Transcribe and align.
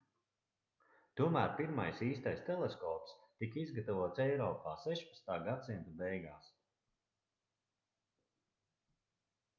tomēr 1.19 1.51
pirmais 1.59 2.01
īstais 2.05 2.41
teleskops 2.47 3.13
tika 3.43 3.61
izgatavots 3.65 4.23
eiropā 4.25 4.73
16. 4.87 5.37
gadsimta 5.49 5.97
beigās 6.01 6.51